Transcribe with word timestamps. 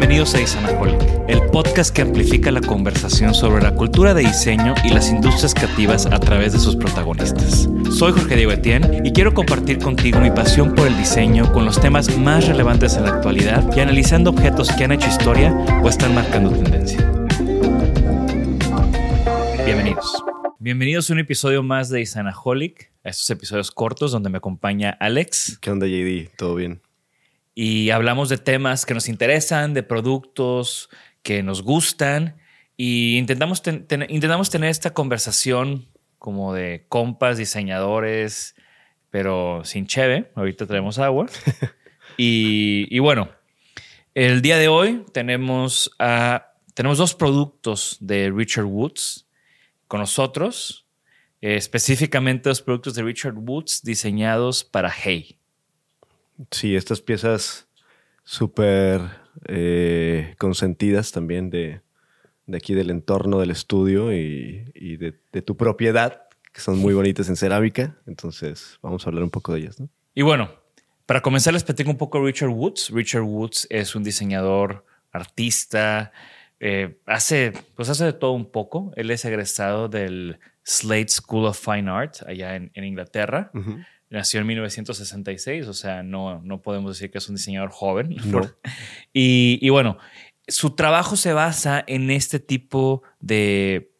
Bienvenidos 0.00 0.34
a 0.34 0.40
Isanaholic, 0.40 0.98
el 1.28 1.42
podcast 1.50 1.94
que 1.94 2.00
amplifica 2.00 2.50
la 2.50 2.62
conversación 2.62 3.34
sobre 3.34 3.62
la 3.62 3.74
cultura 3.74 4.14
de 4.14 4.22
diseño 4.22 4.74
y 4.82 4.88
las 4.88 5.10
industrias 5.10 5.52
creativas 5.52 6.06
a 6.06 6.18
través 6.18 6.54
de 6.54 6.58
sus 6.58 6.74
protagonistas. 6.74 7.68
Soy 7.90 8.12
Jorge 8.12 8.34
Diego 8.34 8.50
Etienne 8.50 9.02
y 9.04 9.12
quiero 9.12 9.34
compartir 9.34 9.78
contigo 9.78 10.18
mi 10.18 10.30
pasión 10.30 10.74
por 10.74 10.86
el 10.86 10.96
diseño 10.96 11.52
con 11.52 11.66
los 11.66 11.78
temas 11.78 12.16
más 12.16 12.48
relevantes 12.48 12.96
en 12.96 13.04
la 13.04 13.10
actualidad 13.10 13.76
y 13.76 13.80
analizando 13.80 14.30
objetos 14.30 14.72
que 14.72 14.84
han 14.84 14.92
hecho 14.92 15.06
historia 15.06 15.52
o 15.82 15.88
están 15.90 16.14
marcando 16.14 16.50
tendencia. 16.50 17.06
Bienvenidos. 19.66 20.24
Bienvenidos 20.58 21.10
a 21.10 21.12
un 21.12 21.18
episodio 21.18 21.62
más 21.62 21.90
de 21.90 22.00
Isanaholic, 22.00 22.90
a 23.04 23.10
estos 23.10 23.28
episodios 23.28 23.70
cortos 23.70 24.12
donde 24.12 24.30
me 24.30 24.38
acompaña 24.38 24.96
Alex. 24.98 25.58
¿Qué 25.60 25.70
onda, 25.70 25.86
JD? 25.86 26.30
¿Todo 26.38 26.54
bien? 26.54 26.80
Y 27.54 27.90
hablamos 27.90 28.28
de 28.28 28.38
temas 28.38 28.86
que 28.86 28.94
nos 28.94 29.08
interesan, 29.08 29.74
de 29.74 29.82
productos 29.82 30.88
que 31.22 31.42
nos 31.42 31.62
gustan 31.62 32.36
y 32.76 33.18
intentamos, 33.18 33.62
ten- 33.62 33.86
ten- 33.86 34.06
intentamos 34.08 34.48
tener 34.50 34.70
esta 34.70 34.94
conversación 34.94 35.88
como 36.18 36.54
de 36.54 36.86
compas, 36.88 37.36
diseñadores, 37.38 38.54
pero 39.10 39.62
sin 39.64 39.86
cheve. 39.86 40.30
Ahorita 40.34 40.66
traemos 40.66 40.98
agua. 40.98 41.26
y, 42.16 42.86
y 42.90 42.98
bueno, 43.00 43.30
el 44.14 44.42
día 44.42 44.56
de 44.58 44.68
hoy 44.68 45.04
tenemos, 45.12 45.90
tenemos 46.74 46.98
dos 46.98 47.14
productos 47.14 47.96
de 48.00 48.30
Richard 48.34 48.64
Woods 48.66 49.26
con 49.88 50.00
nosotros, 50.00 50.86
eh, 51.40 51.56
específicamente 51.56 52.48
dos 52.48 52.62
productos 52.62 52.94
de 52.94 53.02
Richard 53.02 53.34
Woods 53.36 53.82
diseñados 53.82 54.62
para 54.64 54.90
Hey. 54.90 55.36
Sí, 56.50 56.76
estas 56.76 57.00
piezas 57.00 57.68
súper 58.24 59.00
eh, 59.46 60.34
consentidas 60.38 61.12
también 61.12 61.50
de, 61.50 61.80
de 62.46 62.56
aquí 62.56 62.74
del 62.74 62.90
entorno 62.90 63.40
del 63.40 63.50
estudio 63.50 64.12
y, 64.12 64.70
y 64.74 64.96
de, 64.96 65.14
de 65.32 65.42
tu 65.42 65.56
propiedad, 65.56 66.22
que 66.52 66.60
son 66.60 66.78
muy 66.78 66.94
bonitas 66.94 67.28
en 67.28 67.36
cerámica. 67.36 67.96
Entonces, 68.06 68.78
vamos 68.82 69.06
a 69.06 69.10
hablar 69.10 69.24
un 69.24 69.30
poco 69.30 69.52
de 69.52 69.60
ellas, 69.60 69.80
¿no? 69.80 69.88
Y 70.14 70.22
bueno, 70.22 70.50
para 71.06 71.22
comenzar 71.22 71.52
les 71.52 71.64
platico 71.64 71.90
un 71.90 71.96
poco 71.98 72.18
de 72.18 72.26
Richard 72.26 72.50
Woods. 72.50 72.90
Richard 72.92 73.22
Woods 73.22 73.66
es 73.70 73.94
un 73.94 74.02
diseñador, 74.02 74.84
artista, 75.12 76.12
eh, 76.60 76.98
hace, 77.06 77.52
pues 77.74 77.88
hace 77.88 78.04
de 78.04 78.12
todo 78.12 78.32
un 78.32 78.50
poco. 78.50 78.92
Él 78.96 79.10
es 79.10 79.24
egresado 79.24 79.88
del 79.88 80.38
Slade 80.62 81.08
School 81.08 81.46
of 81.46 81.58
Fine 81.58 81.90
Art 81.90 82.16
allá 82.26 82.54
en, 82.54 82.70
en 82.74 82.84
Inglaterra. 82.84 83.50
Nació 84.10 84.40
en 84.40 84.46
1966, 84.48 85.66
o 85.68 85.72
sea, 85.72 86.02
no, 86.02 86.40
no 86.42 86.60
podemos 86.62 86.92
decir 86.96 87.10
que 87.10 87.18
es 87.18 87.28
un 87.28 87.36
diseñador 87.36 87.70
joven. 87.70 88.16
No. 88.26 88.40
y, 89.12 89.58
y 89.62 89.68
bueno, 89.70 89.98
su 90.48 90.70
trabajo 90.74 91.16
se 91.16 91.32
basa 91.32 91.82
en 91.86 92.10
este 92.10 92.40
tipo 92.40 93.02
de, 93.20 93.92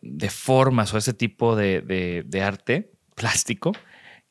de 0.00 0.30
formas 0.30 0.94
o 0.94 0.98
ese 0.98 1.14
tipo 1.14 1.56
de, 1.56 1.80
de- 1.80 2.22
de 2.26 2.42
arte 2.42 2.92
plástico 3.16 3.72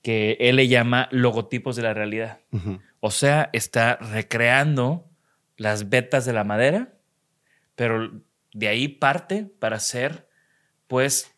que 0.01 0.37
él 0.39 0.55
le 0.57 0.67
llama 0.67 1.07
logotipos 1.11 1.75
de 1.75 1.81
la 1.83 1.93
realidad. 1.93 2.39
O 2.99 3.11
sea, 3.11 3.49
está 3.53 3.95
recreando 3.97 5.09
las 5.57 5.89
vetas 5.89 6.25
de 6.25 6.33
la 6.33 6.43
madera, 6.43 6.93
pero 7.75 8.11
de 8.53 8.67
ahí 8.67 8.87
parte 8.89 9.45
para 9.59 9.77
hacer, 9.77 10.27
pues, 10.87 11.33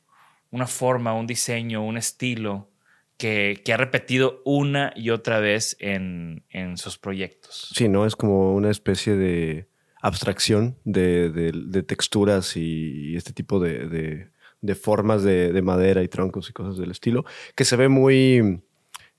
una 0.51 0.65
forma, 0.67 1.13
un 1.13 1.27
diseño, 1.27 1.83
un 1.85 1.97
estilo 1.97 2.69
que, 3.17 3.61
ha 3.73 3.77
repetido 3.77 4.41
una 4.45 4.91
y 4.95 5.09
otra 5.09 5.39
vez 5.39 5.77
en, 5.79 6.43
en 6.49 6.77
sus 6.77 6.97
proyectos. 6.97 7.69
Sí, 7.73 7.87
¿no? 7.87 8.05
Es 8.05 8.15
como 8.15 8.53
una 8.53 8.69
especie 8.71 9.15
de 9.15 9.67
abstracción 10.01 10.77
de, 10.83 11.29
de- 11.29 11.51
texturas 11.83 12.57
y, 12.57 13.15
este 13.15 13.33
tipo 13.33 13.59
de, 13.59 13.87
de- 13.87 14.75
formas 14.75 15.23
de, 15.23 15.51
de 15.53 15.61
madera 15.61 16.03
y 16.03 16.07
troncos 16.07 16.49
y 16.49 16.53
cosas 16.53 16.77
del 16.77 16.91
estilo, 16.91 17.23
que 17.55 17.65
se 17.65 17.75
ve 17.75 17.87
muy 17.87 18.61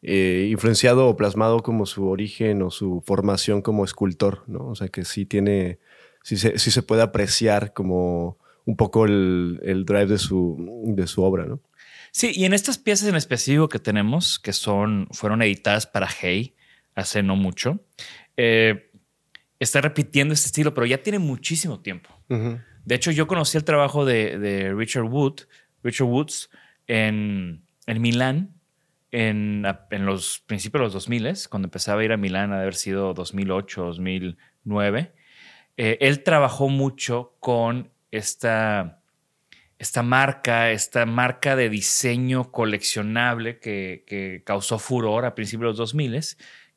eh, 0.02 0.48
influenciado 0.50 1.08
o 1.08 1.16
plasmado 1.16 1.62
como 1.62 1.86
su 1.86 2.08
origen 2.08 2.62
o 2.62 2.70
su 2.70 3.02
formación 3.06 3.62
como 3.62 3.84
escultor, 3.84 4.42
¿no? 4.48 4.66
O 4.68 4.74
sea, 4.74 4.88
que 4.88 5.04
sí 5.04 5.24
tiene, 5.24 5.78
sí 6.22 6.36
se, 6.36 6.58
sí 6.58 6.70
se 6.70 6.82
puede 6.82 7.02
apreciar 7.02 7.72
como 7.72 8.38
un 8.64 8.76
poco 8.76 9.04
el, 9.04 9.60
el 9.62 9.84
drive 9.84 10.06
de 10.06 10.18
su, 10.18 10.56
de 10.84 11.06
su 11.06 11.22
obra, 11.22 11.46
¿no? 11.46 11.60
Sí, 12.16 12.32
y 12.34 12.46
en 12.46 12.54
estas 12.54 12.78
piezas 12.78 13.10
en 13.10 13.14
específico 13.14 13.68
que 13.68 13.78
tenemos, 13.78 14.38
que 14.38 14.54
son, 14.54 15.06
fueron 15.10 15.42
editadas 15.42 15.86
para 15.86 16.08
Hey 16.08 16.54
hace 16.94 17.22
no 17.22 17.36
mucho, 17.36 17.84
eh, 18.38 18.90
está 19.60 19.82
repitiendo 19.82 20.32
este 20.32 20.46
estilo, 20.46 20.72
pero 20.72 20.86
ya 20.86 21.02
tiene 21.02 21.18
muchísimo 21.18 21.80
tiempo. 21.80 22.08
De 22.86 22.94
hecho, 22.94 23.10
yo 23.10 23.26
conocí 23.26 23.58
el 23.58 23.64
trabajo 23.64 24.06
de, 24.06 24.38
de 24.38 24.72
Richard 24.72 25.04
Wood, 25.04 25.42
Richard 25.82 26.06
Woods 26.06 26.48
en, 26.86 27.66
en 27.86 28.00
Milán 28.00 28.54
en, 29.10 29.66
en 29.90 30.06
los 30.06 30.38
principios 30.46 30.80
de 30.80 30.84
los 30.84 30.92
2000, 30.94 31.34
cuando 31.50 31.66
empezaba 31.66 32.00
a 32.00 32.04
ir 32.06 32.12
a 32.12 32.16
Milán, 32.16 32.50
ha 32.50 32.56
de 32.56 32.62
haber 32.62 32.76
sido 32.76 33.12
2008, 33.12 33.84
2009. 33.84 35.12
Eh, 35.76 35.98
él 36.00 36.22
trabajó 36.22 36.70
mucho 36.70 37.36
con 37.40 37.90
esta, 38.10 39.02
esta 39.78 40.02
marca, 40.02 40.70
esta 40.70 41.04
marca 41.06 41.56
de 41.56 41.68
diseño 41.68 42.50
coleccionable 42.50 43.58
que, 43.58 44.04
que 44.06 44.42
causó 44.44 44.78
furor 44.78 45.24
a 45.24 45.34
principios 45.34 45.62
de 45.62 45.68
los 45.68 45.76
2000, 45.78 46.20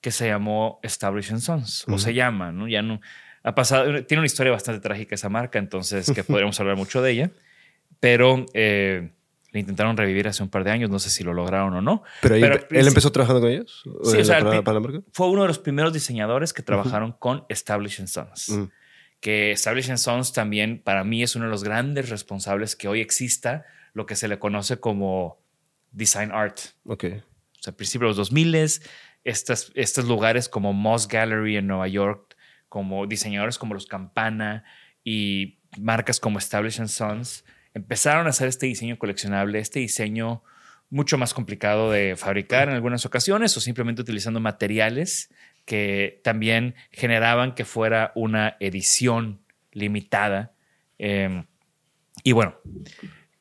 que 0.01 0.11
se 0.11 0.27
llamó 0.27 0.79
Establish 0.83 1.37
Sons, 1.39 1.85
o 1.87 1.97
se 1.97 2.13
llama, 2.13 2.51
¿no? 2.51 2.67
Ya 2.67 2.81
no 2.81 2.99
ha 3.43 3.55
pasado, 3.55 4.05
tiene 4.05 4.19
una 4.19 4.25
historia 4.25 4.51
bastante 4.51 4.81
trágica 4.81 5.15
esa 5.15 5.29
marca, 5.29 5.59
entonces 5.59 6.11
que 6.11 6.23
podríamos 6.25 6.59
hablar 6.59 6.75
mucho 6.75 7.01
de 7.01 7.11
ella, 7.11 7.31
pero 7.99 8.45
eh, 8.53 9.11
le 9.51 9.59
intentaron 9.59 9.97
revivir 9.97 10.27
hace 10.27 10.43
un 10.43 10.49
par 10.49 10.63
de 10.63 10.71
años, 10.71 10.89
no 10.89 10.99
sé 10.99 11.09
si 11.09 11.23
lo 11.23 11.33
lograron 11.33 11.73
o 11.73 11.81
no. 11.81 12.03
Pero, 12.21 12.35
Pero 12.35 12.67
él 12.69 12.87
empezó 12.87 13.11
trabajando 13.11 13.41
con 13.41 13.49
ellos. 13.49 13.81
Sí, 14.03 14.15
¿En 14.15 14.21
o 14.21 14.25
sea, 14.25 14.39
para, 14.39 14.63
para 14.63 14.75
la 14.75 14.79
marca. 14.79 15.01
fue 15.11 15.29
uno 15.29 15.41
de 15.43 15.47
los 15.47 15.59
primeros 15.59 15.93
diseñadores 15.93 16.53
que 16.53 16.63
trabajaron 16.63 17.13
con 17.13 17.45
Establish 17.49 18.05
Sons. 18.05 18.49
Mm. 18.49 18.63
Que 19.19 19.51
Establish 19.51 19.95
Sons 19.97 20.33
también 20.33 20.81
para 20.81 21.03
mí 21.03 21.23
es 21.23 21.35
uno 21.35 21.45
de 21.45 21.51
los 21.51 21.63
grandes 21.63 22.09
responsables 22.09 22.75
que 22.75 22.87
hoy 22.87 23.01
exista 23.01 23.65
lo 23.93 24.05
que 24.05 24.15
se 24.15 24.27
le 24.27 24.39
conoce 24.39 24.79
como 24.79 25.41
design 25.91 26.31
art. 26.31 26.59
Ok. 26.85 27.05
O 27.05 27.61
sea, 27.61 27.73
a 27.73 27.75
principios 27.75 28.15
de 28.15 28.19
los 28.21 28.29
2000, 28.29 28.55
estas, 29.23 29.71
estos 29.75 30.05
lugares 30.05 30.47
como 30.47 30.73
Moss 30.73 31.07
Gallery 31.07 31.57
en 31.57 31.67
Nueva 31.67 31.87
York, 31.87 32.37
como 32.69 33.07
diseñadores 33.07 33.57
como 33.57 33.73
los 33.73 33.87
Campana 33.87 34.63
y 35.03 35.57
marcas 35.77 36.19
como 36.19 36.39
Establish 36.39 36.85
Sons, 36.87 37.43
empezaron 37.73 38.27
a 38.27 38.29
hacer 38.29 38.47
este 38.47 38.67
diseño 38.67 38.97
coleccionable, 38.97 39.59
este 39.59 39.79
diseño 39.79 40.43
mucho 40.89 41.17
más 41.17 41.33
complicado 41.33 41.91
de 41.91 42.15
fabricar 42.15 42.67
en 42.69 42.75
algunas 42.75 43.05
ocasiones 43.05 43.55
o 43.55 43.61
simplemente 43.61 44.01
utilizando 44.01 44.39
materiales 44.39 45.29
que 45.69 46.19
también 46.23 46.73
generaban 46.91 47.53
que 47.53 47.63
fuera 47.63 48.11
una 48.15 48.57
edición 48.59 49.39
limitada. 49.71 50.53
Em, 50.97 51.45
y 52.23 52.31
bueno, 52.31 52.55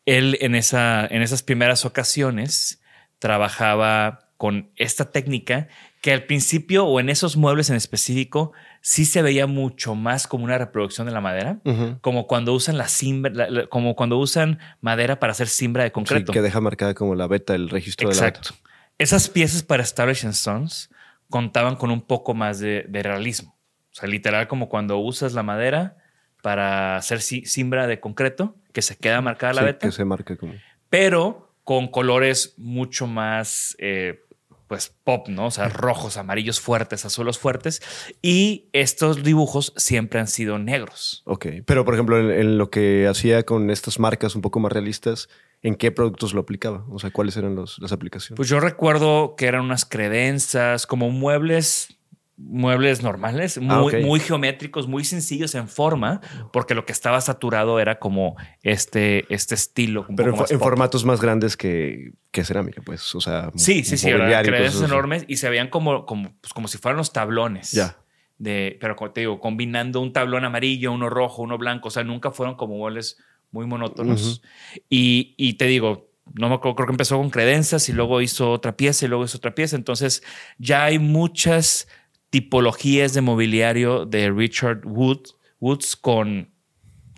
él 0.05 0.37
en, 0.43 0.55
esa, 0.55 1.07
en 1.07 1.23
esas 1.23 1.43
primeras 1.43 1.87
ocasiones 1.87 2.83
trabajaba 3.19 4.29
con 4.37 4.71
esta 4.77 5.11
técnica 5.11 5.69
que 6.03 6.13
al 6.13 6.25
principio 6.25 6.85
o 6.85 7.01
en 7.01 7.09
esos 7.09 7.39
muebles 7.39 7.71
en 7.71 7.77
específico 7.77 8.53
sí 8.83 9.07
se 9.07 9.23
veía 9.23 9.47
mucho 9.47 9.95
más 9.95 10.27
como 10.27 10.45
una 10.45 10.59
reproducción 10.59 11.07
de 11.07 11.15
la 11.15 11.23
madera, 11.23 11.61
como 12.03 12.27
cuando 12.27 12.53
usan 12.53 12.77
la 12.77 12.89
simbra, 12.89 13.67
como 13.71 13.97
cuando 13.97 14.19
usan 14.19 14.59
madera 14.83 15.19
para 15.19 15.31
hacer 15.31 15.49
simbra 15.49 15.85
de 15.85 15.93
concreto. 15.93 16.31
que 16.31 16.43
deja 16.43 16.61
marcada 16.61 16.93
como 16.93 17.15
la 17.15 17.27
beta 17.27 17.55
el 17.55 17.71
registro 17.71 18.11
Exacto. 18.11 18.51
Esas 18.99 19.31
piezas 19.31 19.63
para 19.63 19.83
Establish 19.83 20.27
Stones 20.27 20.91
contaban 21.31 21.77
con 21.77 21.91
un 21.91 22.03
poco 22.03 22.35
más 22.35 22.59
de, 22.59 22.87
realismo. 22.91 23.59
O 23.91 23.95
sea, 23.95 24.09
literal 24.09 24.49
como 24.49 24.69
cuando 24.69 24.99
usas 24.99 25.33
la 25.33 25.43
madera 25.43 25.97
para 26.43 26.97
hacer 26.97 27.21
simbra 27.21 27.87
de 27.87 28.01
concreto, 28.01 28.57
que 28.73 28.83
se 28.83 28.97
queda 28.97 29.21
marcada 29.21 29.55
la 29.55 29.63
beta. 29.63 29.87
Que 29.87 29.93
se 29.93 30.05
marca 30.05 30.37
como. 30.37 30.55
Pero 30.89 31.53
con 31.65 31.89
colores 31.89 32.55
mucho 32.57 33.07
más 33.07 33.77
eh, 33.79 34.25
pues 34.69 34.95
pop, 35.03 35.29
¿no? 35.29 35.47
O 35.47 35.51
sea, 35.51 35.69
rojos, 35.69 36.17
amarillos 36.19 36.61
fuertes, 36.61 37.05
azules 37.05 37.39
fuertes. 37.39 37.83
Y 38.23 38.69
estos 38.73 39.25
dibujos 39.25 39.73
siempre 39.77 40.21
han 40.21 40.29
sido 40.29 40.59
negros. 40.59 41.23
Ok, 41.25 41.47
pero 41.65 41.85
por 41.85 41.95
ejemplo, 41.95 42.19
en, 42.19 42.59
lo 42.59 42.71
que 42.71 43.09
hacía 43.09 43.43
con 43.43 43.71
estas 43.71 43.99
marcas 43.99 44.37
un 44.37 44.43
poco 44.43 44.61
más 44.61 44.71
realistas, 44.71 45.29
¿en 45.63 45.75
qué 45.75 45.93
productos 45.93 46.35
lo 46.35 46.41
aplicaba? 46.41 46.85
O 46.89 46.99
sea, 46.99 47.11
¿cuáles 47.11 47.37
eran 47.37 47.57
las 47.57 47.93
aplicaciones? 47.93 48.37
Pues 48.37 48.49
yo 48.49 48.61
recuerdo 48.61 49.35
que 49.37 49.47
eran 49.47 49.63
unas 49.63 49.85
credencias, 49.85 50.87
como 50.87 51.11
muebles 51.11 51.99
muebles 52.39 53.03
normales, 53.03 53.59
ah, 53.59 53.81
muy, 53.81 54.05
muy, 54.05 54.21
geométricos, 54.21 54.87
muy 54.87 55.05
sencillos 55.05 55.57
en 55.57 55.69
forma, 55.69 56.21
porque 56.53 56.75
lo 56.75 56.87
que 56.87 56.93
estaba 56.93 57.21
saturado 57.21 57.81
era 57.81 57.99
como 57.99 58.37
este, 58.63 59.27
este 59.35 59.57
estilo. 59.57 60.07
Pero 60.17 60.47
en, 60.49 60.61
formatos 60.61 61.05
más 61.05 61.21
grandes 61.21 61.57
que, 61.57 62.13
que, 62.31 62.45
cerámica, 62.45 62.81
pues, 62.85 63.15
o 63.15 63.21
sea. 63.21 63.51
Sí, 63.57 63.83
sí, 63.83 63.99
sí, 63.99 64.09
eran 64.09 64.47
enormes 64.47 65.25
y 65.27 65.37
se 65.37 65.51
veían 65.51 65.69
como, 65.69 66.07
como, 66.07 66.33
pues, 66.41 66.53
como 66.53 66.69
si 66.69 66.79
fueran 66.79 66.97
los 66.97 67.13
tablones. 67.13 67.73
Ya. 67.73 67.97
De, 68.39 68.79
pero 68.81 68.95
como 68.95 69.11
te 69.11 69.21
digo, 69.23 69.41
combinando 69.41 70.01
un 70.01 70.13
tablón 70.13 70.45
amarillo, 70.45 70.93
uno 70.93 71.11
rojo, 71.11 71.43
uno 71.43 71.59
blanco, 71.59 71.89
o 71.89 71.91
sea, 71.91 72.05
nunca 72.05 72.31
fueron 72.31 72.55
como 72.55 72.77
muebles 72.77 73.19
muy 73.51 73.67
monótonos. 73.67 74.43
y, 74.89 75.35
y 75.37 75.55
te 75.55 75.67
digo, 75.67 76.09
no 76.35 76.49
me 76.49 76.57
acuerdo, 76.57 76.77
creo 76.77 76.87
que 76.87 76.93
empezó 76.93 77.17
con 77.17 77.31
credencias 77.31 77.89
y 77.89 77.93
luego 77.93 78.21
hizo 78.21 78.51
otra 78.51 78.77
pieza 78.77 79.05
y 79.05 79.09
luego 79.09 79.25
hizo 79.25 79.39
otra 79.39 79.55
pieza. 79.55 79.77
Entonces 79.77 80.23
ya 80.59 80.85
hay 80.85 80.99
muchas 80.99 81.89
tipologías 82.31 83.15
de 83.15 83.21
mobiliario 83.21 84.05
de 84.05 84.31
Richard 84.31 84.83
Woods 84.85 85.97
con, 85.97 86.51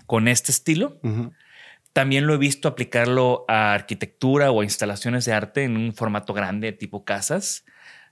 con 0.07 0.29
este 0.29 0.53
estilo. 0.53 1.01
También 1.93 2.27
lo 2.27 2.35
he 2.35 2.39
visto 2.39 2.69
aplicarlo 2.69 3.45
a 3.49 3.75
arquitectura 3.75 4.53
o 4.53 4.61
a 4.61 4.65
instalaciones 4.65 5.25
de 5.25 5.33
arte 5.33 5.65
en 5.65 5.77
un 5.77 5.93
formato 5.93 6.33
grande, 6.33 6.73
tipo 6.73 7.05
casas. 7.05 7.65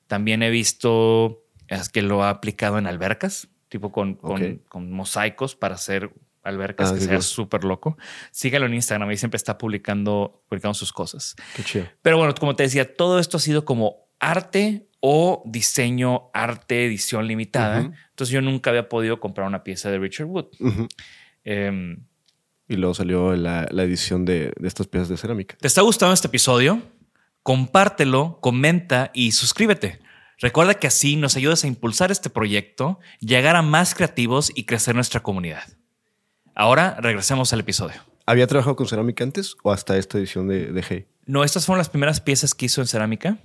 También 0.09 0.43
he 0.43 0.51
visto 0.51 1.45
que 1.93 2.03
lo 2.03 2.25
ha 2.25 2.31
aplicado 2.31 2.79
en 2.79 2.87
albercas, 2.87 3.49
tipo 3.69 3.93
con, 3.93 4.15
con, 4.15 4.91
mosaicos 4.91 5.55
para 5.55 5.77
hacer 5.77 6.11
albercas, 6.49 6.91
ah, 6.91 6.95
que 6.95 7.01
sea 7.01 7.21
súper 7.23 7.65
loco. 7.65 7.97
Sígalo 8.31 8.67
en 8.67 8.75
Instagram, 8.75 9.09
ahí 9.09 9.17
siempre 9.17 9.37
está 9.37 9.59
publicando, 9.59 10.43
publicando 10.49 10.75
sus 10.75 10.93
cosas. 10.93 11.37
Qué 11.55 11.63
chido. 11.63 11.87
Pero 12.03 12.19
bueno, 12.19 12.35
como 12.35 12.57
te 12.57 12.65
decía, 12.65 12.97
todo 12.97 13.19
esto 13.19 13.37
ha 13.37 13.41
sido 13.41 13.65
como 13.65 14.09
arte 14.19 14.89
o 15.01 15.43
diseño, 15.47 16.31
arte, 16.33 16.87
edición 16.87 17.27
limitada. 17.27 17.93
Entonces 18.11 18.31
yo 18.31 18.41
nunca 18.41 18.71
había 18.71 18.89
podido 18.89 19.21
comprar 19.21 19.47
una 19.47 19.63
pieza 19.63 19.91
de 19.91 19.99
Richard 19.99 20.27
Wood. 20.27 20.47
Em, 21.45 22.05
y 22.69 22.77
luego 22.77 22.95
salió 22.95 23.35
la, 23.37 23.65
edición 23.65 24.25
de, 24.25 24.53
estas 24.63 24.87
piezas 24.87 25.09
de 25.09 25.17
cerámica. 25.17 25.57
¿Te 25.61 25.69
está 25.69 25.83
gustando 25.83 26.13
este 26.13 26.27
episodio? 26.27 26.83
Compártelo, 27.43 28.41
comenta 28.41 29.11
y 29.15 29.33
suscríbete. 29.33 30.01
Recuerda 30.41 30.75
que 30.75 30.87
así 30.87 31.17
nos 31.17 31.37
ayudas 31.37 31.65
a 31.65 31.67
impulsar 31.67 32.11
este 32.11 32.31
proyecto, 32.31 33.01
llegar 33.21 33.57
a 33.57 33.63
más 33.63 33.95
creativos 33.95 34.53
y 34.55 34.65
crecer 34.65 34.95
nuestra 34.95 35.21
comunidad. 35.21 35.78
Ahora 36.59 36.97
regresemos 37.01 37.53
al 37.53 37.61
episodio. 37.61 37.95
¿Había 38.27 38.49
trabajado 38.49 38.75
con 38.75 38.89
cerámica 38.89 39.23
antes 39.23 39.55
o 39.63 39.71
hasta 39.71 39.97
esta 39.97 40.19
edición 40.19 40.49
de, 40.49 40.73
de 40.73 40.85
Hey? 40.87 41.07
No, 41.25 41.45
estas 41.45 41.65
fueron 41.65 41.79
las 41.79 41.89
primeras 41.89 42.21
piezas 42.21 42.53
que 42.53 42.67
hizo 42.67 42.81
en 42.81 42.89
cerámica. 42.89 43.39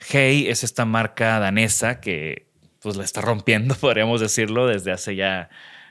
Hey 0.00 0.46
es 0.48 0.64
esta 0.64 0.86
marca 0.86 1.38
danesa 1.40 2.00
que 2.00 2.48
pues 2.80 2.96
la 2.96 3.04
está 3.04 3.20
rompiendo, 3.20 3.74
podríamos 3.80 4.22
decirlo, 4.22 4.66
desde 4.66 4.92
hace 4.92 5.14
ya 5.14 5.50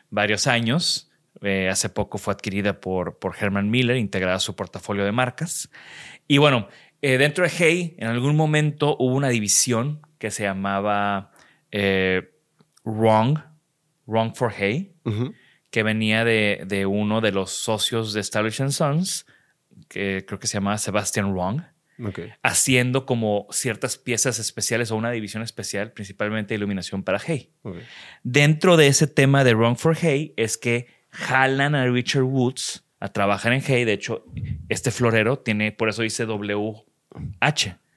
varios 0.09 0.47
años. 0.47 1.11
Eh, 1.43 1.69
hace 1.69 1.89
poco 1.89 2.17
fue 2.17 2.33
adquirida 2.33 2.81
por, 2.81 3.19
por 3.19 3.35
Herman 3.39 3.69
Miller, 3.69 3.97
integrada 3.97 4.37
a 4.37 4.39
su 4.39 4.55
portafolio 4.55 5.05
de 5.05 5.11
marcas. 5.11 5.69
Y 6.27 6.39
bueno, 6.39 6.69
eh, 7.03 7.19
dentro 7.19 7.43
de 7.43 7.51
Hey, 7.55 7.95
en 7.99 8.07
algún 8.07 8.35
momento 8.35 8.97
hubo 8.97 9.13
una 9.13 9.29
división 9.29 10.01
que 10.17 10.31
se 10.31 10.41
llamaba 10.41 11.33
eh, 11.69 12.31
Wrong, 12.83 13.37
Wrong 14.07 14.35
for 14.35 14.51
Hey, 14.57 14.95
que 15.73 15.81
venía 15.81 16.23
de, 16.23 16.65
de, 16.67 16.85
uno 16.85 17.19
de 17.19 17.31
los 17.31 17.49
socios 17.49 18.13
de 18.13 18.21
Establish 18.21 18.69
Sons, 18.69 19.25
que 19.89 20.23
creo 20.23 20.37
que 20.37 20.45
se 20.45 20.57
llamaba 20.57 20.77
Sebastian 20.77 21.33
Wrong 21.33 21.63
haciendo 22.43 23.07
como 23.07 23.47
ciertas 23.49 23.97
piezas 23.97 24.37
especiales 24.37 24.91
o 24.91 24.95
una 24.95 25.09
división 25.09 25.41
especial, 25.41 25.91
principalmente 25.91 26.53
iluminación 26.53 27.01
para 27.01 27.19
Hey. 27.19 27.49
Dentro 28.21 28.77
de 28.77 28.85
ese 28.85 29.07
tema 29.07 29.43
de 29.43 29.55
Wrong 29.55 29.75
for 29.75 29.97
Hey 29.99 30.35
es 30.37 30.59
que 30.59 30.85
jalan 31.09 31.73
a 31.73 31.87
Richard 31.87 32.23
Woods 32.23 32.83
a 32.99 33.09
trabajar 33.09 33.51
en 33.51 33.63
Hey. 33.65 33.83
De 33.83 33.93
hecho, 33.93 34.27
este 34.69 34.91
florero 34.91 35.39
tiene, 35.39 35.71
por 35.71 35.89
eso 35.89 36.03
dice 36.03 36.25
WH. 36.25 36.85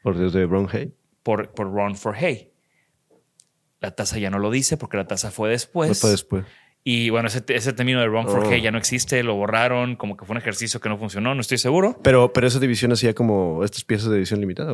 ¿Por 0.03 0.17
desde 0.17 0.47
Wrong 0.47 0.71
Hey? 0.73 0.95
Por, 1.23 1.53
por 1.53 1.71
Wrong 1.71 1.95
for 1.95 2.17
Hey. 2.17 2.53
La 3.81 3.91
taza 3.91 4.19
ya 4.19 4.31
no 4.31 4.39
lo 4.39 4.51
dice 4.51 4.79
porque 4.79 4.97
la 4.97 5.07
taza 5.07 5.31
fue 5.31 5.51
después. 5.51 6.01
Fue 6.01 6.11
después. 6.11 6.47
Y 6.89 7.11
bueno, 7.11 7.27
ese, 7.27 7.43
ese 7.49 7.73
término 7.73 7.99
de 7.99 8.07
Wrong 8.07 8.29
for 8.29 8.47
oh. 8.47 8.55
ya 8.55 8.71
no 8.71 8.79
existe, 8.79 9.21
lo 9.25 9.35
borraron, 9.35 9.97
como 9.97 10.17
que 10.17 10.25
fue 10.25 10.35
un 10.35 10.39
ejercicio 10.39 10.79
que 10.79 10.89
no 10.89 10.97
funcionó, 10.97 11.35
no 11.35 11.41
estoy 11.41 11.59
seguro. 11.59 11.99
Pero, 12.05 12.33
pero 12.33 12.47
esa 12.47 12.61
división 12.61 12.93
hacía 12.93 13.13
como 13.13 13.65
estas 13.65 13.83
piezas 13.83 14.09
de 14.09 14.19
edición 14.19 14.39
limitada. 14.39 14.73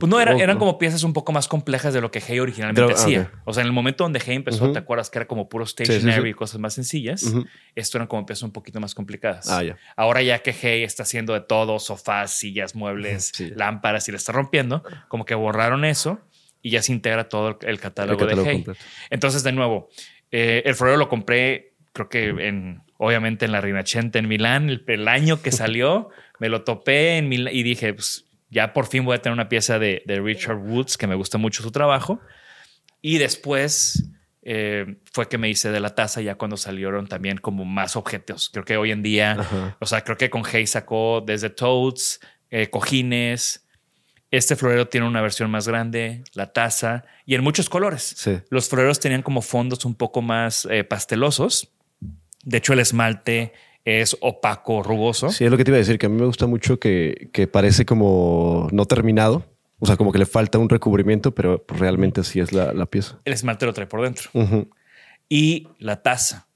pues 0.00 0.10
no, 0.10 0.18
eran 0.18 0.58
como 0.58 0.78
piezas 0.78 1.02
un 1.02 1.12
poco 1.12 1.30
más 1.30 1.48
complejas 1.48 1.92
de 1.92 2.00
lo 2.00 2.10
que 2.10 2.22
Hey 2.26 2.40
originalmente 2.40 2.94
hacía. 2.94 3.30
O 3.44 3.52
sea, 3.52 3.60
en 3.60 3.66
el 3.66 3.74
momento 3.74 4.02
donde 4.02 4.18
Hey 4.24 4.36
empezó, 4.36 4.72
¿te 4.72 4.78
acuerdas 4.78 5.10
que 5.10 5.18
era 5.18 5.26
como 5.26 5.50
puro 5.50 5.66
stationary 5.66 6.30
y 6.30 6.32
cosas 6.32 6.58
más 6.58 6.72
sencillas? 6.72 7.30
Esto 7.74 7.98
eran 7.98 8.08
como 8.08 8.24
piezas 8.24 8.44
un 8.44 8.52
poquito 8.52 8.80
más 8.80 8.94
complicadas. 8.94 9.50
Ah, 9.50 9.62
ya. 9.62 9.76
Ahora 9.94 10.22
ya 10.22 10.38
que 10.38 10.54
Hey 10.54 10.84
está 10.84 11.02
haciendo 11.02 11.34
de 11.34 11.42
todo, 11.42 11.78
sofás, 11.80 12.30
sillas, 12.30 12.74
muebles, 12.74 13.30
lámparas 13.54 14.08
y 14.08 14.12
le 14.12 14.16
está 14.16 14.32
rompiendo, 14.32 14.82
como 15.08 15.26
que 15.26 15.34
borraron 15.34 15.84
eso 15.84 16.18
y 16.62 16.70
ya 16.70 16.80
se 16.80 16.92
integra 16.92 17.28
todo 17.28 17.58
el 17.60 17.78
catálogo, 17.78 18.24
de 18.24 18.42
Hey. 18.42 18.64
Entonces, 19.10 19.42
de 19.42 19.52
nuevo, 19.52 19.90
eh, 20.32 20.62
el 20.64 20.74
florero 20.74 20.98
lo 20.98 21.08
compré 21.08 21.72
creo 21.92 22.08
que 22.08 22.28
en, 22.28 22.82
obviamente 22.96 23.44
en 23.44 23.52
la 23.52 23.60
Rinascente 23.60 24.18
en 24.18 24.28
Milán, 24.28 24.82
el, 24.86 25.08
año 25.08 25.42
que 25.42 25.52
salió, 25.52 26.08
me 26.38 26.48
lo 26.48 26.62
topé 26.64 27.18
en 27.18 27.28
Milán 27.28 27.54
y 27.54 27.62
dije, 27.62 27.94
pues 27.94 28.26
ya 28.50 28.72
por 28.72 28.86
fin 28.86 29.04
voy 29.04 29.16
a 29.16 29.22
tener 29.22 29.34
una 29.34 29.48
pieza 29.48 29.78
de, 29.78 30.02
Richard 30.06 30.58
Woods, 30.58 30.98
que 30.98 31.06
me 31.06 31.14
gusta 31.14 31.38
mucho 31.38 31.62
su 31.62 31.70
trabajo. 31.70 32.20
Y 33.00 33.18
después 33.18 34.10
eh, 34.42 34.98
fue 35.12 35.28
que 35.28 35.38
me 35.38 35.48
hice 35.48 35.70
de 35.70 35.80
la 35.80 35.94
taza 35.94 36.20
ya 36.20 36.36
cuando 36.36 36.56
salieron 36.56 37.06
también 37.06 37.38
como 37.38 37.64
más 37.64 37.96
objetos. 37.96 38.50
Creo 38.50 38.64
que 38.64 38.76
hoy 38.76 38.90
en 38.90 39.02
día, 39.02 39.74
o 39.80 39.86
sea, 39.86 40.02
creo 40.02 40.16
que 40.16 40.30
con 40.30 40.42
Hay 40.52 40.66
sacó 40.66 41.22
desde 41.26 41.50
toads, 41.50 42.20
eh, 42.50 42.68
cojines. 42.68 43.66
Este 44.32 44.56
florero 44.56 44.88
tiene 44.88 45.06
una 45.06 45.20
versión 45.20 45.48
más 45.48 45.68
grande, 45.68 46.24
la 46.34 46.52
taza, 46.52 47.04
y 47.24 47.36
en 47.36 47.44
muchos 47.44 47.68
colores. 47.68 48.16
Los 48.50 48.68
floreros 48.68 48.98
tenían 48.98 49.22
como 49.22 49.42
fondos 49.42 49.84
un 49.84 49.94
poco 49.94 50.22
más 50.22 50.66
eh, 50.68 50.82
pastelosos 50.82 51.70
de 52.44 52.58
hecho, 52.58 52.72
el 52.72 52.80
esmalte 52.80 53.52
es 53.84 54.16
opaco, 54.20 54.82
rugoso. 54.82 55.30
Sí, 55.30 55.44
es 55.44 55.50
lo 55.50 55.56
que 55.56 55.64
te 55.64 55.70
iba 55.70 55.76
a 55.76 55.78
decir, 55.78 55.98
que 55.98 56.06
a 56.06 56.08
mí 56.08 56.18
me 56.18 56.26
gusta 56.26 56.46
mucho 56.46 56.78
que, 56.78 57.48
parece 57.50 57.84
como 57.86 58.68
no 58.72 58.84
terminado. 58.86 59.44
O 59.78 59.86
sea, 59.86 59.96
como 59.96 60.12
que 60.12 60.18
le 60.18 60.26
falta 60.26 60.58
un 60.58 60.68
recubrimiento, 60.68 61.34
pero 61.34 61.64
realmente 61.66 62.20
así 62.20 62.38
es 62.38 62.52
la, 62.52 62.86
pieza. 62.86 63.18
El 63.24 63.32
esmalte 63.32 63.66
lo 63.66 63.72
trae 63.72 63.86
por 63.86 64.02
dentro. 64.02 64.30
Y 65.28 65.68
la 65.78 66.02
taza, 66.02 66.46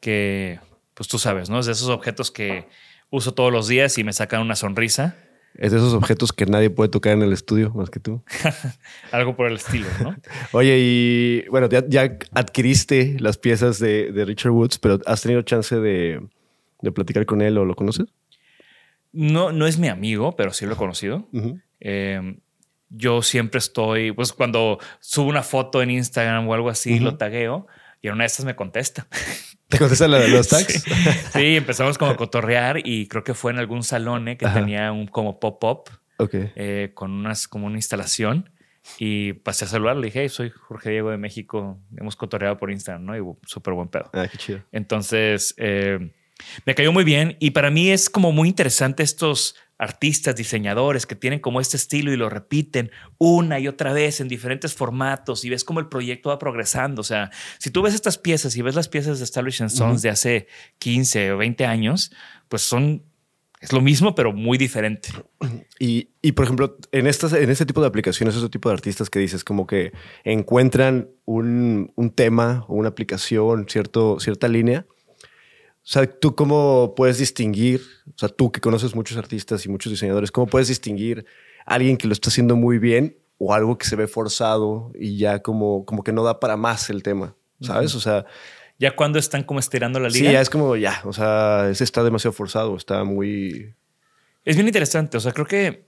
que 0.00 0.58
pues 0.94 1.08
tú 1.08 1.18
sabes, 1.18 1.48
¿no? 1.48 1.60
Es 1.60 1.66
de 1.66 1.72
esos 1.72 1.88
objetos 1.88 2.30
que 2.30 2.66
uso 3.10 3.34
todos 3.34 3.52
los 3.52 3.68
días 3.68 3.98
y 3.98 4.04
me 4.04 4.12
sacan 4.12 4.40
una 4.40 4.56
sonrisa. 4.56 5.16
Es 5.54 5.72
de 5.72 5.78
esos 5.78 5.92
objetos 5.94 6.32
que 6.32 6.46
nadie 6.46 6.70
puede 6.70 6.88
tocar 6.88 7.12
en 7.12 7.22
el 7.22 7.32
estudio 7.32 7.70
más 7.74 7.90
que 7.90 8.00
tú. 8.00 8.22
Algo 9.12 9.36
por 9.36 9.46
el 9.46 9.56
estilo, 9.56 9.86
¿no? 10.02 10.16
Oye, 10.52 10.78
y 10.78 11.48
bueno, 11.50 11.68
ya, 11.68 11.84
ya 11.86 12.18
adquiriste 12.32 13.16
las 13.20 13.36
piezas 13.36 13.78
de, 13.78 14.12
de, 14.12 14.24
Richard 14.24 14.52
Woods, 14.52 14.78
pero 14.78 14.98
¿has 15.04 15.20
tenido 15.22 15.42
chance 15.42 15.78
de, 15.78 16.20
de, 16.80 16.92
platicar 16.92 17.26
con 17.26 17.42
él 17.42 17.58
o 17.58 17.64
lo 17.64 17.74
conoces? 17.74 18.06
No, 19.12 19.52
no 19.52 19.66
es 19.66 19.78
mi 19.78 19.88
amigo, 19.88 20.36
pero 20.36 20.52
sí 20.52 20.64
lo 20.64 20.72
he 20.72 20.76
conocido. 20.76 21.28
Uh 21.32 21.40
-huh. 21.40 21.62
eh, 21.80 22.36
yo 22.94 23.22
siempre 23.22 23.58
estoy, 23.58 24.12
pues 24.12 24.32
cuando 24.32 24.78
subo 25.00 25.28
una 25.28 25.42
foto 25.42 25.82
en 25.82 25.90
Instagram 25.90 26.46
o 26.48 26.54
algo 26.54 26.68
así, 26.68 26.94
uh 26.94 26.96
-huh. 26.96 27.02
lo 27.02 27.16
tagueo 27.16 27.66
y 28.02 28.08
en 28.08 28.14
una 28.14 28.24
de 28.24 28.26
estas 28.26 28.44
me 28.44 28.56
contesta. 28.56 29.06
¿Te 29.72 29.78
contesta 29.78 30.06
la, 30.06 30.26
los 30.28 30.48
tags? 30.48 30.82
Sí. 30.82 30.90
sí. 31.32 31.56
empezamos 31.56 31.98
como 31.98 32.10
a 32.10 32.16
cotorrear 32.16 32.86
y 32.86 33.08
creo 33.08 33.24
que 33.24 33.34
fue 33.34 33.52
en 33.52 33.58
algún 33.58 33.82
salón 33.82 34.28
eh, 34.28 34.36
que 34.36 34.46
Ajá. 34.46 34.60
tenía 34.60 34.92
un 34.92 35.06
como 35.06 35.40
pop-up 35.40 35.84
okay. 36.18 36.52
eh, 36.54 36.90
con 36.94 37.10
unas, 37.10 37.48
como 37.48 37.66
una 37.66 37.76
instalación 37.76 38.50
y 38.98 39.32
pasé 39.32 39.64
a 39.64 39.68
saludar. 39.68 39.96
Le 39.96 40.06
dije, 40.06 40.20
hey, 40.20 40.28
soy 40.28 40.50
Jorge 40.50 40.90
Diego 40.90 41.10
de 41.10 41.16
México. 41.16 41.80
Hemos 41.96 42.16
cotorreado 42.16 42.58
por 42.58 42.70
Instagram, 42.70 43.04
¿no? 43.04 43.16
Y 43.16 43.36
súper 43.46 43.74
buen 43.74 43.88
pedo. 43.88 44.10
Ah, 44.12 44.28
qué 44.30 44.36
chido. 44.36 44.60
Entonces, 44.72 45.54
eh, 45.56 46.12
me 46.66 46.74
cayó 46.74 46.92
muy 46.92 47.04
bien 47.04 47.36
y 47.40 47.52
para 47.52 47.70
mí 47.70 47.90
es 47.90 48.10
como 48.10 48.30
muy 48.30 48.48
interesante 48.48 49.02
estos 49.02 49.56
artistas, 49.82 50.36
diseñadores 50.36 51.06
que 51.06 51.16
tienen 51.16 51.40
como 51.40 51.60
este 51.60 51.76
estilo 51.76 52.12
y 52.12 52.16
lo 52.16 52.28
repiten 52.28 52.92
una 53.18 53.58
y 53.58 53.66
otra 53.66 53.92
vez 53.92 54.20
en 54.20 54.28
diferentes 54.28 54.74
formatos 54.74 55.44
y 55.44 55.50
ves 55.50 55.64
cómo 55.64 55.80
el 55.80 55.88
proyecto 55.88 56.28
va 56.28 56.38
progresando. 56.38 57.00
O 57.00 57.04
sea, 57.04 57.30
si 57.58 57.70
tú 57.70 57.82
ves 57.82 57.92
estas 57.92 58.16
piezas 58.16 58.56
y 58.56 58.62
ves 58.62 58.76
las 58.76 58.88
piezas 58.88 59.18
de 59.18 59.24
Establish 59.24 59.56
Sons 59.56 59.80
uh 59.80 59.84
-huh. 59.84 60.00
de 60.00 60.08
hace 60.08 60.46
15 60.78 61.32
o 61.32 61.38
20 61.38 61.66
años, 61.66 62.12
pues 62.48 62.62
son 62.62 63.02
es 63.60 63.72
lo 63.72 63.80
mismo, 63.80 64.14
pero 64.14 64.32
muy 64.32 64.58
diferente. 64.58 65.08
Y, 65.78 66.10
y 66.20 66.32
por 66.32 66.44
ejemplo, 66.44 66.76
en, 66.90 67.06
estas, 67.08 67.32
en 67.32 67.48
este 67.50 67.66
tipo 67.66 67.80
de 67.80 67.86
aplicaciones, 67.86 68.36
ese 68.36 68.48
tipo 68.48 68.68
de 68.68 68.74
artistas 68.74 69.08
que 69.08 69.20
dices, 69.20 69.42
como 69.44 69.66
que 69.66 69.92
encuentran 70.24 71.10
un, 71.24 71.92
un 71.94 72.10
tema 72.10 72.64
o 72.68 72.74
una 72.74 72.88
aplicación, 72.88 73.66
cierto, 73.68 74.18
cierta 74.20 74.48
línea. 74.48 74.86
O 75.84 75.88
sea, 75.92 76.06
¿tú 76.06 76.36
cómo 76.36 76.94
puedes 76.96 77.18
distinguir, 77.18 77.80
o 78.06 78.18
sea, 78.18 78.28
tú 78.28 78.52
que 78.52 78.60
conoces 78.60 78.94
muchos 78.94 79.18
artistas 79.18 79.66
y 79.66 79.68
muchos 79.68 79.90
diseñadores, 79.90 80.30
cómo 80.30 80.46
puedes 80.46 80.68
distinguir 80.68 81.26
a 81.66 81.74
alguien 81.74 81.96
que 81.96 82.06
lo 82.06 82.12
está 82.12 82.30
haciendo 82.30 82.54
muy 82.54 82.78
bien 82.78 83.18
o 83.38 83.52
algo 83.52 83.76
que 83.78 83.86
se 83.86 83.96
ve 83.96 84.06
forzado 84.06 84.92
y 84.94 85.18
ya 85.18 85.40
como, 85.40 85.84
como 85.84 86.04
que 86.04 86.12
no 86.12 86.22
da 86.22 86.38
para 86.38 86.56
más 86.56 86.88
el 86.88 87.02
tema, 87.02 87.34
¿sabes? 87.60 87.92
Uh 87.92 87.96
-huh. 87.96 87.98
O 87.98 88.00
sea... 88.00 88.26
Ya 88.78 88.96
cuando 88.96 89.18
están 89.18 89.42
como 89.44 89.60
estirando 89.60 90.00
la 90.00 90.08
liga. 90.08 90.26
Sí, 90.26 90.32
ya 90.32 90.40
es 90.40 90.50
como 90.50 90.76
ya, 90.76 91.02
o 91.04 91.12
sea, 91.12 91.68
ese 91.68 91.84
está 91.84 92.02
demasiado 92.02 92.32
forzado, 92.32 92.76
está 92.76 93.04
muy... 93.04 93.74
Es 94.44 94.56
bien 94.56 94.66
interesante, 94.66 95.16
o 95.16 95.20
sea, 95.20 95.32
creo 95.32 95.46
que 95.46 95.86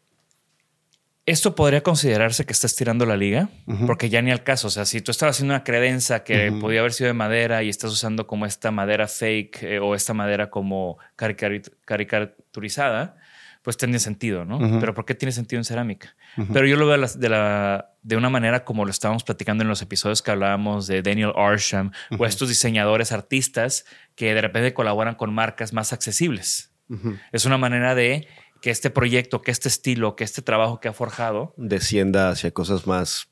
esto 1.26 1.54
podría 1.54 1.83
considerarse 1.83 2.45
que 2.45 2.52
está 2.52 2.66
estirando 2.66 3.07
la 3.07 3.16
liga, 3.16 3.49
uh 3.66 3.73
-huh. 3.73 3.87
porque 3.87 4.11
ya 4.11 4.21
ni 4.21 4.31
al 4.31 4.43
caso. 4.43 4.66
O 4.66 4.71
sea, 4.71 4.85
si 4.85 5.00
tú 5.00 5.11
estabas 5.11 5.37
haciendo 5.37 5.54
una 5.54 5.64
credenza 5.64 6.23
que 6.23 6.50
uh 6.50 6.54
-huh. 6.54 6.61
podía 6.61 6.81
haber 6.81 6.93
sido 6.93 7.09
de 7.09 7.14
madera 7.14 7.62
y 7.62 7.71
estás 7.71 7.90
usando 7.90 8.26
como 8.26 8.45
esta 8.47 8.71
madera 8.71 9.09
fake 9.09 9.62
eh, 9.62 9.78
o 9.78 9.95
esta 9.95 10.12
madera 10.12 10.50
como 10.50 10.99
caricaturizada, 11.16 13.16
pues 13.62 13.78
tiene 13.78 13.99
sentido, 13.99 14.45
¿no? 14.45 14.59
Uh 14.59 14.61
-huh. 14.61 14.81
Pero 14.81 14.93
¿por 14.93 15.07
qué 15.07 15.14
tiene 15.14 15.33
sentido 15.33 15.59
en 15.59 15.64
cerámica? 15.64 16.14
Pero 16.52 16.66
yo 16.66 16.76
lo 16.76 16.87
veo 16.87 16.99
de, 16.99 17.28
la, 17.28 17.93
de 18.02 18.16
una 18.16 18.28
manera 18.28 18.64
como 18.64 18.85
lo 18.85 18.90
estábamos 18.90 19.25
platicando 19.25 19.62
en 19.62 19.69
los 19.69 19.81
episodios 19.81 20.21
que 20.21 20.33
hablábamos 20.33 20.87
de 20.87 21.00
Daniel 21.00 21.33
Arsham 21.37 21.93
o 22.19 22.26
estos 22.26 22.49
diseñadores 22.49 23.12
artistas 23.12 23.87
que 24.16 24.35
de 24.35 24.40
repente 24.40 24.75
colaboran 24.75 25.14
con 25.14 25.33
marcas 25.33 25.73
más 25.73 25.93
accesibles. 25.93 26.73
Es 27.33 27.47
una 27.47 27.57
manera 27.57 27.95
de 27.95 28.28
que 28.64 28.71
este 28.71 28.88
proyecto, 28.88 29.42
que 29.42 29.50
este 29.50 29.68
estilo, 29.68 30.16
que 30.16 30.25
este 30.25 30.40
trabajo 30.40 30.80
que 30.80 30.88
ha 30.88 30.94
forjado 30.94 31.52
descienda 31.59 32.30
hacia 32.30 32.50
cosas 32.50 32.87
más 32.87 33.28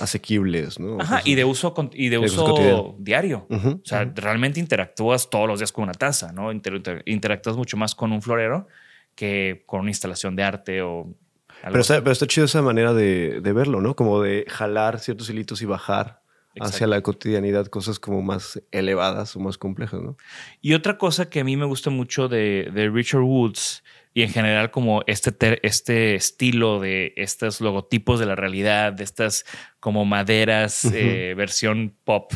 asequibles, 0.00 0.80
¿no? 0.80 1.00
Ajá, 1.00 1.22
y 1.24 1.36
de 1.36 1.44
uso, 1.44 1.72
y 1.92 2.08
de, 2.08 2.18
de 2.18 2.24
uso, 2.24 2.52
uso 2.52 2.96
diario. 2.98 3.46
Uh 3.48 3.54
-huh, 3.54 3.80
o 3.80 3.84
sea, 3.84 4.02
uh 4.02 4.06
-huh. 4.06 4.16
realmente 4.16 4.58
interactúas 4.58 5.30
todos 5.30 5.46
los 5.46 5.60
días 5.60 5.70
con 5.70 5.84
una 5.84 5.92
taza, 5.92 6.32
¿no? 6.32 6.50
Inter 6.50 7.04
interactúas 7.06 7.56
mucho 7.56 7.76
más 7.76 7.94
con 7.94 8.10
un 8.10 8.22
florero 8.22 8.66
que 9.14 9.62
con 9.66 9.82
una 9.82 9.90
instalación 9.90 10.34
de 10.34 10.42
arte 10.42 10.82
o 10.82 11.14
pero 11.62 11.78
está, 11.78 12.00
pero 12.00 12.10
está, 12.10 12.26
chido 12.26 12.46
esa 12.46 12.60
manera 12.60 12.92
de, 12.92 13.40
de, 13.40 13.52
verlo, 13.52 13.80
¿no? 13.80 13.94
Como 13.94 14.20
de 14.20 14.46
jalar 14.48 14.98
ciertos 14.98 15.30
hilitos 15.30 15.62
y 15.62 15.66
bajar 15.66 16.22
Exacto. 16.56 16.74
hacia 16.74 16.86
la 16.88 17.00
cotidianidad 17.02 17.66
cosas 17.66 18.00
como 18.00 18.20
más 18.20 18.60
elevadas 18.72 19.36
o 19.36 19.38
más 19.38 19.58
complejas, 19.58 20.00
¿no? 20.02 20.16
Y 20.60 20.74
otra 20.74 20.98
cosa 20.98 21.30
que 21.30 21.38
a 21.38 21.44
mí 21.44 21.56
me 21.56 21.66
gusta 21.66 21.90
mucho 21.90 22.26
de, 22.26 22.68
de 22.74 22.90
Richard 22.90 23.22
Woods 23.22 23.84
y 24.16 24.22
en 24.22 24.30
general 24.30 24.70
como 24.70 25.02
este, 25.06 25.60
este 25.62 26.14
estilo 26.14 26.80
de 26.80 27.12
estos 27.16 27.60
logotipos 27.60 28.18
de 28.18 28.24
la 28.24 28.34
realidad, 28.34 28.94
de 28.94 29.04
estas 29.04 29.44
como 29.78 30.06
maderas 30.06 30.86
uh 30.86 30.88
-huh. 30.88 30.94
eh, 30.94 31.34
versión 31.34 31.94
pop, 32.02 32.32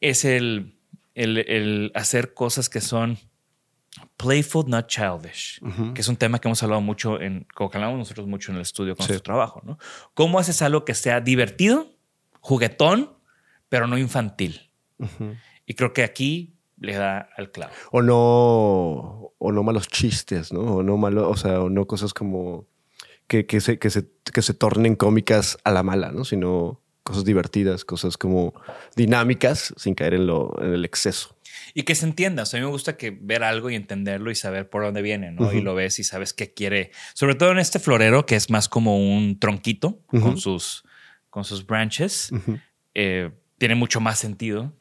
es 0.00 0.24
el, 0.24 0.76
el, 1.16 1.38
el, 1.38 1.90
hacer 1.96 2.32
cosas 2.32 2.68
que 2.68 2.80
son 2.80 3.18
playful, 4.16 4.64
not 4.68 4.86
childish, 4.86 5.58
uh 5.62 5.66
-huh. 5.66 5.92
que 5.94 6.00
es 6.00 6.06
un 6.06 6.16
tema 6.16 6.38
que 6.38 6.46
hemos 6.46 6.62
hablado 6.62 6.80
mucho, 6.80 7.20
en, 7.20 7.44
como 7.56 7.68
que 7.68 7.78
hablamos 7.78 7.98
nosotros 7.98 8.28
mucho 8.28 8.52
en 8.52 8.56
el 8.58 8.62
estudio 8.62 8.94
con 8.94 9.04
sí. 9.04 9.14
nuestro 9.14 9.32
trabajo, 9.32 9.62
¿no? 9.64 9.78
¿Cómo 10.14 10.38
haces 10.38 10.62
algo 10.62 10.84
que 10.84 10.94
sea 10.94 11.20
divertido, 11.20 11.90
juguetón, 12.38 13.10
pero 13.68 13.88
no 13.88 13.98
infantil? 13.98 14.70
Uh 14.98 15.06
-huh. 15.06 15.40
Y 15.66 15.74
creo 15.74 15.92
que 15.92 16.04
aquí 16.04 16.51
le 16.82 16.94
da 16.94 17.28
al 17.36 17.50
clavo. 17.50 17.72
O 17.92 18.02
no, 18.02 19.32
o 19.38 19.52
no 19.52 19.62
malos 19.62 19.88
chistes, 19.88 20.52
¿no? 20.52 20.60
O 20.60 20.82
no 20.82 20.96
malo, 20.96 21.30
o 21.30 21.36
sea, 21.36 21.60
o 21.60 21.70
no 21.70 21.86
cosas 21.86 22.12
como 22.12 22.66
que, 23.28 23.46
que, 23.46 23.60
se, 23.60 23.78
que, 23.78 23.88
se, 23.88 24.08
que 24.32 24.42
se 24.42 24.52
tornen 24.52 24.96
cómicas 24.96 25.58
a 25.64 25.70
la 25.70 25.82
mala, 25.82 26.10
¿no? 26.12 26.24
Sino 26.24 26.80
cosas 27.04 27.24
divertidas, 27.24 27.84
cosas 27.84 28.16
como 28.16 28.52
dinámicas 28.96 29.72
sin 29.76 29.94
caer 29.94 30.14
en, 30.14 30.26
lo, 30.26 30.54
en 30.60 30.74
el 30.74 30.84
exceso. 30.84 31.36
Y 31.74 31.84
que 31.84 31.94
se 31.94 32.04
entienda. 32.06 32.42
O 32.42 32.46
sea, 32.46 32.58
a 32.58 32.60
mí 32.60 32.66
me 32.66 32.72
gusta 32.72 32.96
que 32.96 33.10
ver 33.10 33.44
algo 33.44 33.70
y 33.70 33.76
entenderlo 33.76 34.30
y 34.30 34.34
saber 34.34 34.68
por 34.68 34.82
dónde 34.82 35.02
viene, 35.02 35.30
¿no? 35.30 35.42
Uh 35.42 35.50
-huh. 35.50 35.58
Y 35.58 35.60
lo 35.60 35.74
ves 35.74 35.98
y 35.98 36.04
sabes 36.04 36.32
qué 36.32 36.52
quiere. 36.52 36.90
Sobre 37.14 37.34
todo 37.36 37.52
en 37.52 37.58
este 37.58 37.78
florero, 37.78 38.26
que 38.26 38.34
es 38.36 38.50
más 38.50 38.68
como 38.68 38.96
un 38.98 39.38
tronquito 39.38 40.00
uh 40.12 40.18
-huh. 40.18 40.22
con, 40.22 40.38
sus, 40.38 40.82
con 41.30 41.44
sus 41.44 41.64
branches. 41.64 42.30
Uh 42.32 42.36
-huh. 42.36 42.60
eh, 42.94 43.30
tiene 43.58 43.76
mucho 43.76 44.00
más 44.00 44.18
sentido 44.18 44.72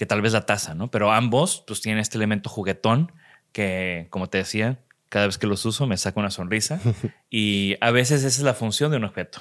que 0.00 0.06
tal 0.06 0.22
vez 0.22 0.32
la 0.32 0.46
taza, 0.46 0.74
¿no? 0.74 0.90
Pero 0.90 1.12
ambos 1.12 1.62
pues 1.66 1.82
tienen 1.82 2.00
este 2.00 2.16
elemento 2.16 2.48
juguetón 2.48 3.12
que, 3.52 4.06
como 4.08 4.30
te 4.30 4.38
decía, 4.38 4.78
cada 5.10 5.26
vez 5.26 5.36
que 5.36 5.46
los 5.46 5.66
uso 5.66 5.86
me 5.86 5.98
saca 5.98 6.18
una 6.18 6.30
sonrisa 6.30 6.80
y 7.30 7.76
a 7.82 7.90
veces 7.90 8.20
esa 8.24 8.28
es 8.28 8.42
la 8.42 8.54
función 8.54 8.90
de 8.90 8.96
un 8.96 9.04
objeto. 9.04 9.40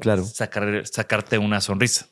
Claro. 0.00 0.24
Sacar, 0.24 0.84
sacarte 0.88 1.38
una 1.38 1.60
sonrisa. 1.60 2.08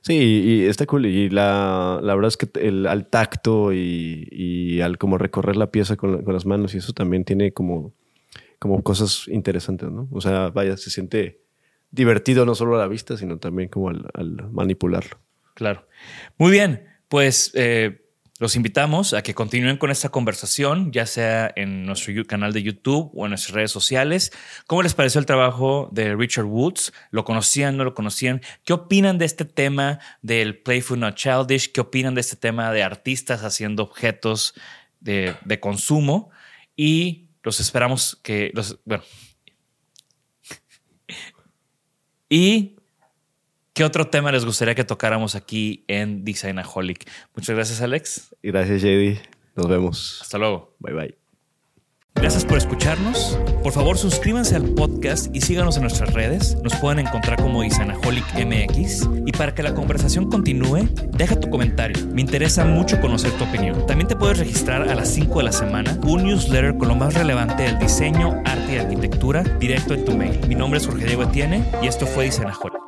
Sí, 0.00 0.14
y 0.14 0.64
está 0.64 0.84
cool. 0.86 1.06
Y 1.06 1.30
la, 1.30 2.00
la 2.02 2.16
verdad 2.16 2.26
es 2.26 2.36
que 2.36 2.48
el, 2.58 2.88
al 2.88 3.06
tacto 3.06 3.72
y, 3.72 4.26
y, 4.32 4.80
al 4.80 4.98
como 4.98 5.16
recorrer 5.16 5.56
la 5.56 5.70
pieza 5.70 5.94
con, 5.94 6.24
con, 6.24 6.34
las 6.34 6.44
manos 6.44 6.74
y 6.74 6.78
eso 6.78 6.92
también 6.92 7.24
tiene 7.24 7.52
como, 7.52 7.92
como 8.58 8.82
cosas 8.82 9.28
interesantes, 9.28 9.88
¿no? 9.92 10.08
O 10.10 10.20
sea, 10.20 10.48
vaya, 10.48 10.76
se 10.76 10.90
siente 10.90 11.40
divertido 11.92 12.44
no 12.44 12.56
solo 12.56 12.74
a 12.74 12.78
la 12.80 12.88
vista, 12.88 13.16
sino 13.16 13.38
también 13.38 13.68
como 13.68 13.90
al, 13.90 14.10
al 14.14 14.50
manipularlo. 14.50 15.20
Claro. 15.54 15.86
Muy 16.36 16.50
bien 16.50 16.97
pues 17.08 17.50
eh, 17.54 18.08
los 18.38 18.54
invitamos 18.54 19.14
a 19.14 19.22
que 19.22 19.34
continúen 19.34 19.78
con 19.78 19.90
esta 19.90 20.10
conversación, 20.10 20.92
ya 20.92 21.06
sea 21.06 21.52
en 21.56 21.84
nuestro 21.84 22.14
canal 22.24 22.52
de 22.52 22.62
YouTube 22.62 23.10
o 23.14 23.26
en 23.26 23.30
nuestras 23.30 23.54
redes 23.54 23.72
sociales. 23.72 24.30
¿Cómo 24.68 24.82
les 24.82 24.94
pareció 24.94 25.18
el 25.18 25.26
trabajo 25.26 25.88
de 25.90 26.14
Richard 26.14 26.44
Woods? 26.44 26.92
¿Lo 27.10 27.24
conocían, 27.24 27.76
no 27.76 27.82
lo 27.82 27.94
conocían? 27.94 28.40
¿Qué 28.64 28.72
opinan 28.72 29.18
de 29.18 29.24
este 29.24 29.44
tema 29.44 29.98
del 30.22 30.56
Playful 30.58 31.00
Not 31.00 31.16
Childish? 31.16 31.72
¿Qué 31.72 31.80
opinan 31.80 32.14
de 32.14 32.20
este 32.20 32.36
tema 32.36 32.72
de 32.72 32.84
artistas 32.84 33.42
haciendo 33.42 33.82
objetos 33.82 34.54
de, 35.00 35.34
de 35.44 35.58
consumo? 35.58 36.30
Y 36.76 37.30
los 37.42 37.58
esperamos 37.58 38.20
que 38.22 38.52
los, 38.54 38.78
bueno. 38.84 39.02
y 42.30 42.77
¿Qué 43.78 43.84
otro 43.84 44.08
tema 44.08 44.32
les 44.32 44.44
gustaría 44.44 44.74
que 44.74 44.82
tocáramos 44.82 45.36
aquí 45.36 45.84
en 45.86 46.24
Designaholic? 46.24 47.08
Muchas 47.36 47.54
gracias, 47.54 47.80
Alex. 47.80 48.34
Y 48.42 48.48
gracias, 48.48 48.82
JD. 48.82 49.20
Nos 49.54 49.68
vemos. 49.68 50.18
Hasta 50.20 50.36
luego. 50.36 50.74
Bye, 50.80 50.94
bye. 50.94 51.18
Gracias 52.16 52.44
por 52.44 52.58
escucharnos. 52.58 53.38
Por 53.62 53.72
favor, 53.72 53.96
suscríbanse 53.96 54.56
al 54.56 54.64
podcast 54.70 55.32
y 55.32 55.42
síganos 55.42 55.76
en 55.76 55.82
nuestras 55.82 56.12
redes. 56.12 56.56
Nos 56.64 56.74
pueden 56.74 57.06
encontrar 57.06 57.40
como 57.40 57.62
Designaholic 57.62 58.24
MX. 58.34 59.08
Y 59.24 59.30
para 59.30 59.54
que 59.54 59.62
la 59.62 59.72
conversación 59.72 60.28
continúe, 60.28 60.88
deja 61.12 61.38
tu 61.38 61.48
comentario. 61.48 62.04
Me 62.08 62.20
interesa 62.20 62.64
mucho 62.64 63.00
conocer 63.00 63.30
tu 63.38 63.44
opinión. 63.44 63.86
También 63.86 64.08
te 64.08 64.16
puedes 64.16 64.40
registrar 64.40 64.88
a 64.88 64.94
las 64.96 65.08
5 65.14 65.38
de 65.38 65.44
la 65.44 65.52
semana 65.52 65.96
un 66.02 66.24
newsletter 66.24 66.76
con 66.78 66.88
lo 66.88 66.96
más 66.96 67.14
relevante 67.14 67.62
del 67.62 67.78
diseño, 67.78 68.42
arte 68.44 68.74
y 68.74 68.78
arquitectura 68.78 69.44
directo 69.44 69.94
en 69.94 70.04
tu 70.04 70.16
mail. 70.16 70.40
Mi 70.48 70.56
nombre 70.56 70.80
es 70.80 70.86
Jorge 70.88 71.06
Diego 71.06 71.22
Etienne 71.22 71.64
y 71.80 71.86
esto 71.86 72.08
fue 72.08 72.24
Designaholic. 72.24 72.87